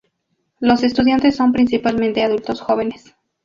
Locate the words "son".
1.35-1.51